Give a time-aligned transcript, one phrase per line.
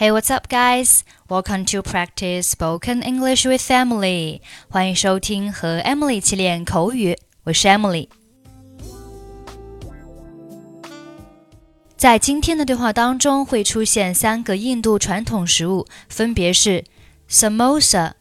[0.00, 1.04] Hey, what's up, guys?
[1.28, 4.40] Welcome to practice spoken English with Emily.
[4.70, 7.18] 欢迎收听和 Emily 一起练口语。
[7.44, 8.08] 我是 Emily。
[11.98, 16.82] 在今天的对话当中会出现三个印度传统食物，分别是
[17.28, 18.12] samosa、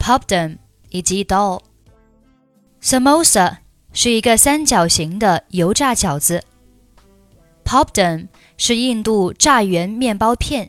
[0.00, 0.58] popdom
[0.90, 1.62] 以及 dal。
[2.82, 3.58] samosa
[3.92, 6.42] 是一个三角形的油炸饺子
[7.64, 8.26] ，popdom
[8.56, 10.68] 是印度炸圆面包片。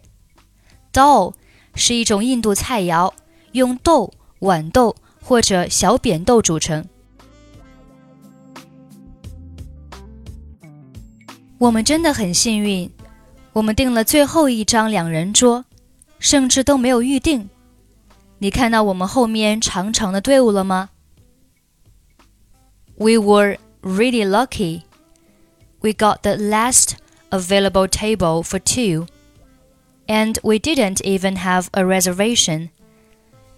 [0.95, 1.35] Dal
[1.75, 3.13] 是一种印度菜肴，
[3.53, 6.85] 用豆、豌豆或者小扁豆组成。
[11.59, 12.91] 我们真的很幸运，
[13.53, 15.65] 我们订了最后一张两人桌，
[16.19, 17.51] 甚至都没有预定。
[18.39, 20.89] 你看到我们后面长长的队伍了吗？
[22.97, 24.83] We were really lucky.
[25.81, 26.95] We got the last
[27.31, 29.07] available table for two
[30.07, 32.71] and we didn't even have a reservation.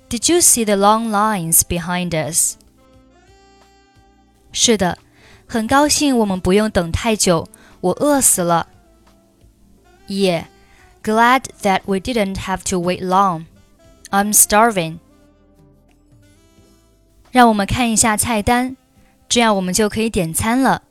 [0.08, 2.56] Did you see the long lines behind us?
[4.52, 4.98] 是的，
[5.46, 7.48] 很高兴我们不用等太久，
[7.80, 8.68] 我饿死了。
[10.08, 10.44] Yeah,
[11.02, 13.46] glad that we didn't have to wait long.
[14.10, 14.98] I'm starving.
[17.30, 18.76] 让我们看一下菜单，
[19.26, 20.82] 这样我们就可以点餐了。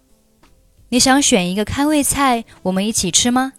[0.89, 3.53] 你想选一个开胃菜，我们一起吃吗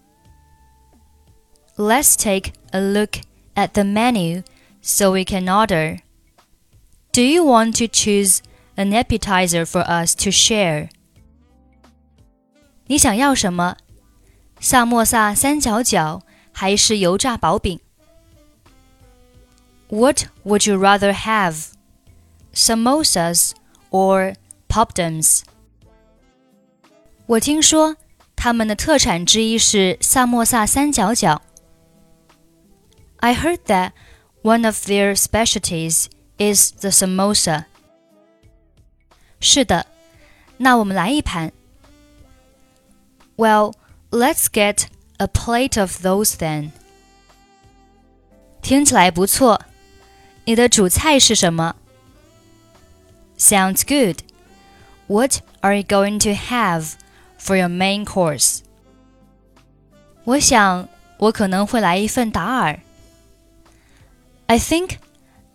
[1.80, 3.20] Let's take a look
[3.56, 4.42] at the menu
[4.82, 6.00] so we can order.
[7.12, 8.42] Do you want to choose
[8.76, 10.90] an appetizer for us to share?
[12.88, 13.78] 你想要什么？
[14.60, 17.80] 萨莫萨三角角还是油炸薄饼
[19.90, 21.68] ？What would you rather have?
[22.56, 23.52] Samosas
[23.92, 24.34] or
[24.68, 25.44] poppadoms?
[27.28, 27.98] 我听说
[28.36, 31.44] 他们的特产之一是萨莫萨三角角。
[33.19, 33.93] I heard that
[34.43, 36.07] one of their specialties
[36.39, 37.67] is the samosa.
[39.41, 39.87] 是的，
[40.59, 41.53] 那我们来一盘。
[43.37, 43.75] Well,
[44.11, 44.87] let's get
[45.19, 46.71] a plate of those then.
[48.61, 49.63] 听起来不错。
[50.45, 51.77] 你的主菜是什么？
[53.39, 54.23] Sounds good.
[55.07, 56.95] What are you going to have
[57.39, 58.61] for your main course?
[60.25, 60.89] 我想
[61.19, 62.81] 我可能会来一份达尔。
[64.50, 65.00] I think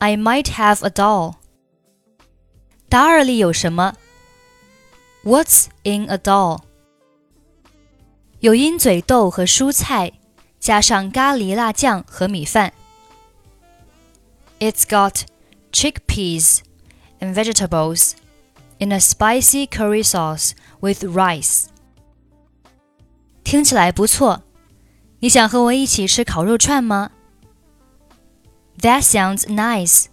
[0.00, 1.36] I might have a dahl.
[5.24, 6.60] what's in a dahl？
[8.40, 10.12] 有鹰嘴豆和蔬菜，
[10.60, 12.72] 加上咖喱辣酱和米饭。
[14.58, 15.22] It's got
[15.72, 16.60] chickpeas
[17.20, 18.12] and vegetables
[18.78, 21.66] in a spicy curry sauce with rice.
[23.42, 24.42] 听起来不错。
[25.20, 27.12] 你想和我一起吃烤肉串吗？
[28.81, 30.07] ？that sounds nice.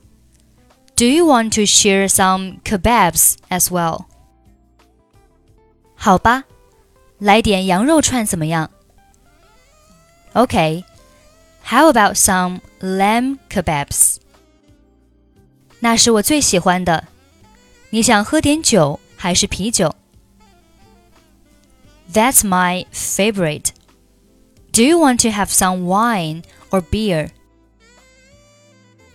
[0.96, 4.06] Do you want to share some kebabs as well?
[5.96, 6.44] 好吧，
[7.18, 8.70] 来点羊肉串怎么样？
[10.34, 10.84] Okay,
[11.64, 14.18] how about some lamb kebabs?
[15.80, 17.08] 那是我最喜欢的。
[17.90, 19.94] 你想喝点酒还是啤酒？
[22.12, 23.70] That's my favorite.
[24.72, 27.30] Do you want to have some wine or beer?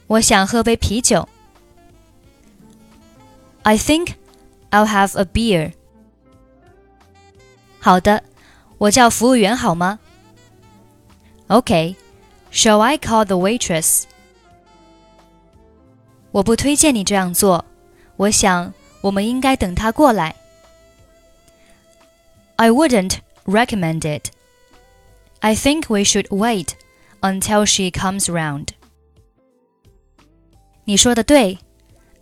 [0.07, 1.27] 我想喝杯啤酒。
[3.63, 4.13] I think
[4.71, 5.73] I'll have a beer.
[7.79, 8.23] 好的，
[8.77, 9.99] 我叫服务员好吗？
[11.47, 11.95] Okay,
[12.51, 14.03] shall I call the waitress?
[16.31, 17.65] 我不推荐你这样做，
[18.17, 20.35] 我想我们应该等她过来。
[22.57, 24.31] I wouldn't recommend it.
[25.39, 26.73] I think we should wait
[27.21, 28.73] until she comes round.
[30.85, 31.59] 你说的对，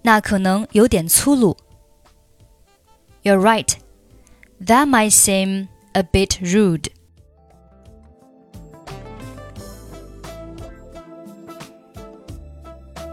[0.02, 1.58] 那可能有点粗鲁。
[3.24, 3.76] You're right.
[4.66, 6.90] That might seem a bit rude.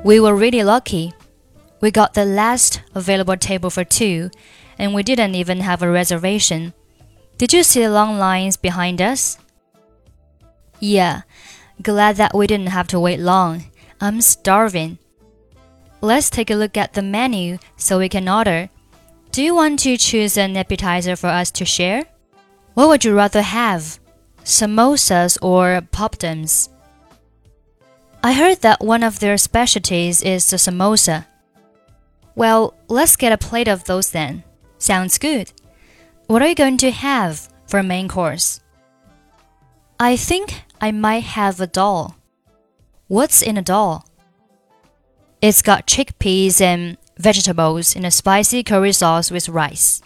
[0.05, 1.12] We were really lucky.
[1.81, 4.31] We got the last available table for two,
[4.79, 6.73] and we didn't even have a reservation.
[7.39, 9.39] Did you see the long lines behind us?
[10.79, 11.23] Yeah,
[11.83, 13.65] glad that we didn't have to wait long.
[14.01, 14.99] I'm starving.
[16.01, 18.69] Let's take a look at the menu so we can order.
[19.31, 22.06] Do you want to choose an appetizer for us to share?
[22.74, 24.00] What would you rather have?
[24.44, 26.69] Samosas or poppadoms?
[28.24, 31.25] I heard that one of their specialties is the samosa.
[32.36, 34.44] Well, let's get a plate of those then.
[34.78, 35.52] Sounds good.
[36.28, 38.62] What are you going to have for main course?
[40.00, 42.16] I think I might have a dahl.
[43.07, 44.09] What's in a dahl?
[45.42, 50.02] It's got chickpeas and vegetables in a spicy curry sauce with rice.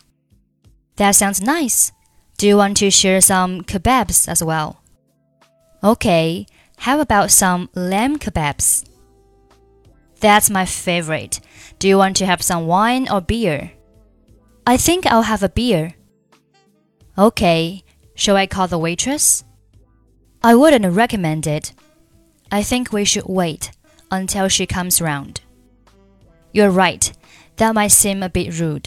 [0.98, 1.92] That sounds nice.
[2.38, 4.84] Do you want to share some kebabs as well?
[5.84, 6.46] Okay,
[6.78, 8.86] how about some lamb kebabs?
[10.20, 11.40] That's my favorite.
[11.80, 13.72] Do you want to have some wine or beer?
[14.68, 15.96] I think I'll have a beer.
[17.18, 17.84] Okay,
[18.14, 19.44] shall I call the waitress?
[20.44, 21.74] I wouldn't recommend it.
[22.52, 23.72] I think we should wait
[24.13, 25.37] until she comes round.
[26.53, 27.11] You're right,
[27.57, 28.85] that might seem a bit rude.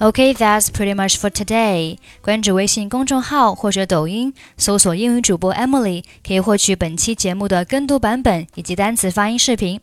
[0.00, 1.98] Okay, that's pretty much for today.
[2.22, 9.80] 关注微信公众号或者抖音，搜索英语主播 Emily，可以获取本期节目的跟读版本以及单词发音视频。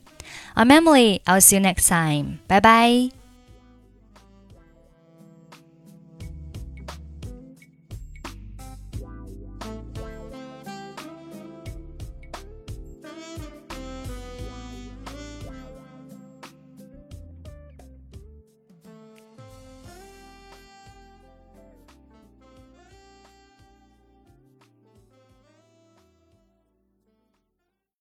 [0.55, 1.19] I'm Emily.
[1.25, 2.37] I'll see you next time.
[2.47, 3.18] Bye bye.